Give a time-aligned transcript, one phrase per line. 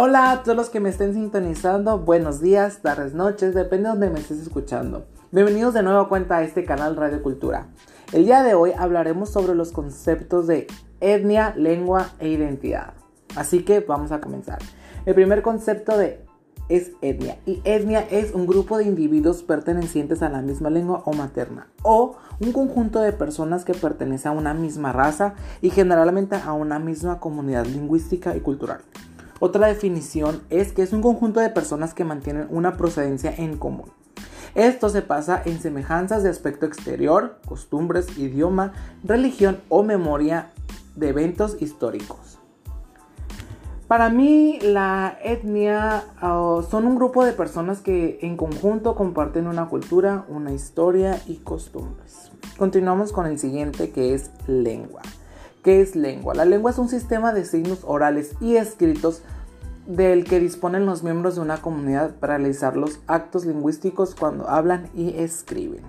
[0.00, 4.10] Hola a todos los que me estén sintonizando, buenos días, tardes, noches, depende de donde
[4.10, 5.06] me estés escuchando.
[5.32, 7.66] Bienvenidos de nuevo a cuenta a este canal Radio Cultura.
[8.12, 10.68] El día de hoy hablaremos sobre los conceptos de
[11.00, 12.94] etnia, lengua e identidad.
[13.34, 14.60] Así que vamos a comenzar.
[15.04, 16.24] El primer concepto de
[16.68, 21.12] es etnia y etnia es un grupo de individuos pertenecientes a la misma lengua o
[21.12, 26.52] materna o un conjunto de personas que pertenecen a una misma raza y generalmente a
[26.52, 28.82] una misma comunidad lingüística y cultural.
[29.40, 33.90] Otra definición es que es un conjunto de personas que mantienen una procedencia en común.
[34.54, 38.72] Esto se pasa en semejanzas de aspecto exterior, costumbres, idioma,
[39.04, 40.50] religión o memoria
[40.96, 42.38] de eventos históricos.
[43.86, 49.68] Para mí la etnia ah, son un grupo de personas que en conjunto comparten una
[49.68, 52.30] cultura, una historia y costumbres.
[52.58, 55.00] Continuamos con el siguiente que es lengua.
[55.68, 56.34] ¿Qué es lengua?
[56.34, 59.20] La lengua es un sistema de signos orales y escritos
[59.86, 64.88] del que disponen los miembros de una comunidad para realizar los actos lingüísticos cuando hablan
[64.94, 65.82] y escriben.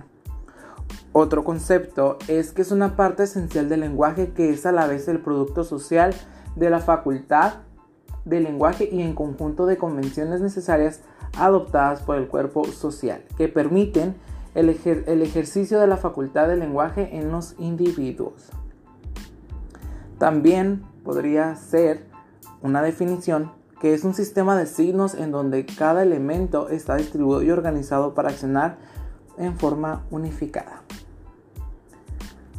[1.14, 5.08] Otro concepto es que es una parte esencial del lenguaje que es a la vez
[5.08, 6.12] el producto social
[6.56, 7.54] de la facultad
[8.26, 11.00] del lenguaje y en conjunto de convenciones necesarias
[11.38, 14.14] adoptadas por el cuerpo social que permiten
[14.54, 14.68] el,
[15.06, 18.50] el ejercicio de la facultad del lenguaje en los individuos.
[20.20, 22.04] También podría ser
[22.60, 27.50] una definición que es un sistema de signos en donde cada elemento está distribuido y
[27.50, 28.76] organizado para accionar
[29.38, 30.82] en forma unificada.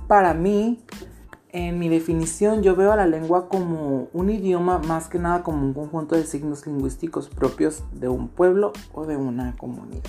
[0.08, 0.84] Para mí,
[1.50, 5.64] en mi definición, yo veo a la lengua como un idioma más que nada como
[5.64, 10.02] un conjunto de signos lingüísticos propios de un pueblo o de una comunidad.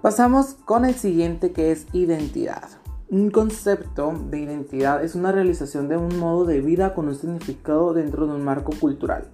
[0.00, 2.70] Pasamos con el siguiente que es identidad.
[3.14, 7.94] Un concepto de identidad es una realización de un modo de vida con un significado
[7.94, 9.28] dentro de un marco cultural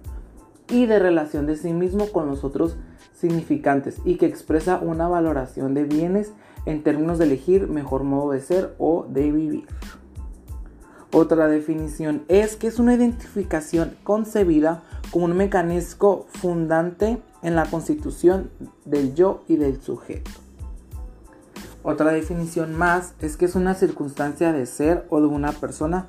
[0.69, 2.77] y de relación de sí mismo con los otros
[3.11, 6.31] significantes y que expresa una valoración de bienes
[6.67, 9.65] en términos de elegir mejor modo de ser o de vivir.
[11.11, 18.51] Otra definición es que es una identificación concebida como un mecanismo fundante en la constitución
[18.85, 20.29] del yo y del sujeto.
[21.83, 26.07] Otra definición más es que es una circunstancia de ser o de una persona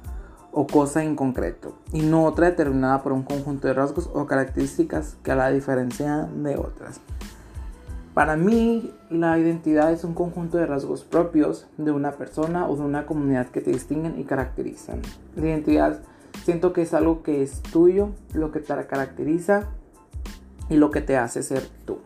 [0.52, 5.16] o cosa en concreto y no otra determinada por un conjunto de rasgos o características
[5.22, 7.00] que la diferencian de otras.
[8.12, 12.82] Para mí, la identidad es un conjunto de rasgos propios de una persona o de
[12.82, 15.00] una comunidad que te distinguen y caracterizan.
[15.34, 16.00] La identidad
[16.44, 19.70] siento que es algo que es tuyo, lo que te caracteriza
[20.68, 22.00] y lo que te hace ser tú.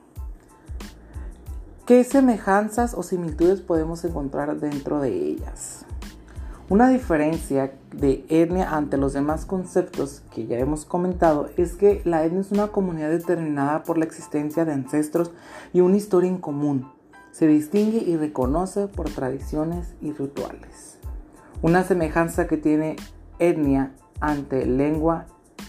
[1.87, 5.85] ¿Qué semejanzas o similitudes podemos encontrar dentro de ellas?
[6.69, 12.25] Una diferencia de etnia ante los demás conceptos que ya hemos comentado es que la
[12.25, 15.31] etnia es una comunidad determinada por la existencia de ancestros
[15.73, 16.91] y una historia en común.
[17.31, 20.99] Se distingue y reconoce por tradiciones y rituales.
[21.63, 22.97] Una semejanza que tiene
[23.39, 25.27] etnia ante lengua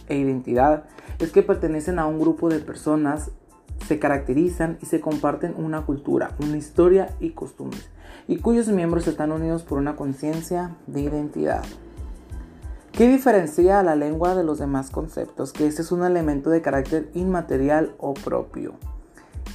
[0.10, 0.86] e identidad
[1.20, 3.30] es que pertenecen a un grupo de personas
[3.88, 7.90] se caracterizan y se comparten una cultura, una historia y costumbres,
[8.28, 11.64] y cuyos miembros están unidos por una conciencia de identidad.
[12.92, 15.54] ¿Qué diferencia a la lengua de los demás conceptos?
[15.54, 18.74] Que este es un elemento de carácter inmaterial o propio.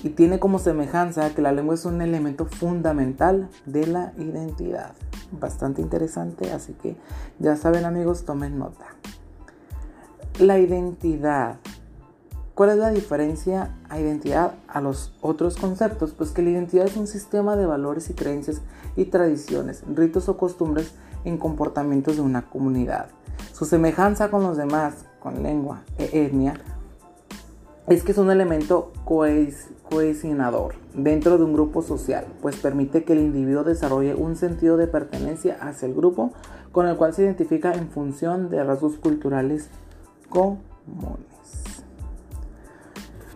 [0.03, 4.94] Y tiene como semejanza que la lengua es un elemento fundamental de la identidad.
[5.32, 6.97] Bastante interesante, así que
[7.38, 8.87] ya saben amigos, tomen nota.
[10.38, 11.59] La identidad
[12.55, 16.13] ¿Cuál es la diferencia a identidad a los otros conceptos?
[16.13, 18.61] Pues que la identidad es un sistema de valores y creencias
[18.95, 20.93] y tradiciones, ritos o costumbres
[21.25, 23.09] en comportamientos de una comunidad.
[23.55, 26.55] Su semejanza con los demás, con lengua e etnia,
[27.87, 33.21] es que es un elemento cohesionador dentro de un grupo social, pues permite que el
[33.21, 36.32] individuo desarrolle un sentido de pertenencia hacia el grupo
[36.71, 39.69] con el cual se identifica en función de rasgos culturales
[40.29, 41.62] comunes.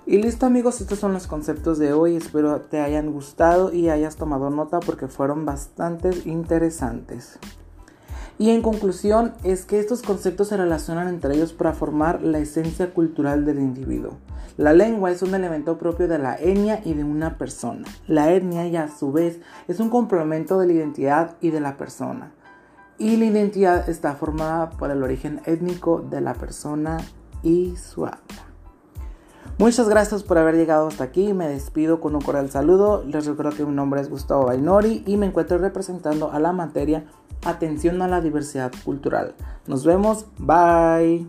[0.09, 2.15] Y listo amigos, estos son los conceptos de hoy.
[2.15, 7.41] Espero te hayan gustado y hayas tomado nota porque fueron bastante interesantes.
[8.39, 12.95] Y en conclusión es que estos conceptos se relacionan entre ellos para formar la esencia
[12.95, 14.13] cultural del individuo.
[14.57, 17.89] La lengua es un elemento propio de la etnia y de una persona.
[18.07, 21.77] La etnia y a su vez es un complemento de la identidad y de la
[21.77, 22.31] persona.
[22.97, 26.99] Y la identidad está formada por el origen étnico de la persona
[27.43, 28.46] y su habla.
[29.59, 31.33] Muchas gracias por haber llegado hasta aquí.
[31.33, 33.03] Me despido con un cordial saludo.
[33.05, 37.05] Les recuerdo que mi nombre es Gustavo Bainori y me encuentro representando a la materia
[37.45, 39.35] Atención a la diversidad cultural.
[39.67, 40.27] Nos vemos.
[40.39, 41.27] Bye.